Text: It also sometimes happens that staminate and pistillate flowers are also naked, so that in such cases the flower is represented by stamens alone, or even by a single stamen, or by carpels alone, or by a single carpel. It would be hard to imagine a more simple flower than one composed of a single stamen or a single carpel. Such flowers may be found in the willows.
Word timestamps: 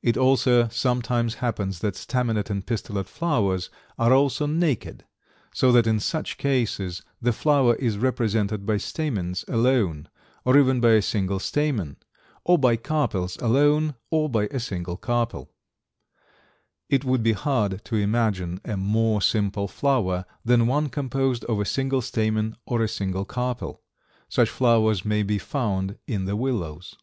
It 0.00 0.16
also 0.16 0.68
sometimes 0.68 1.34
happens 1.34 1.80
that 1.80 1.92
staminate 1.94 2.48
and 2.48 2.64
pistillate 2.64 3.06
flowers 3.06 3.68
are 3.98 4.10
also 4.10 4.46
naked, 4.46 5.04
so 5.52 5.70
that 5.72 5.86
in 5.86 6.00
such 6.00 6.38
cases 6.38 7.02
the 7.20 7.34
flower 7.34 7.74
is 7.74 7.98
represented 7.98 8.64
by 8.64 8.78
stamens 8.78 9.44
alone, 9.48 10.08
or 10.46 10.58
even 10.58 10.80
by 10.80 10.92
a 10.92 11.02
single 11.02 11.38
stamen, 11.38 11.96
or 12.44 12.56
by 12.58 12.78
carpels 12.78 13.36
alone, 13.42 13.94
or 14.10 14.30
by 14.30 14.44
a 14.46 14.58
single 14.58 14.96
carpel. 14.96 15.50
It 16.88 17.04
would 17.04 17.22
be 17.22 17.32
hard 17.32 17.84
to 17.84 17.96
imagine 17.96 18.58
a 18.64 18.78
more 18.78 19.20
simple 19.20 19.68
flower 19.68 20.24
than 20.42 20.66
one 20.66 20.88
composed 20.88 21.44
of 21.44 21.60
a 21.60 21.66
single 21.66 22.00
stamen 22.00 22.56
or 22.64 22.80
a 22.80 22.88
single 22.88 23.26
carpel. 23.26 23.82
Such 24.30 24.48
flowers 24.48 25.04
may 25.04 25.22
be 25.22 25.36
found 25.36 25.98
in 26.06 26.24
the 26.24 26.36
willows. 26.36 26.96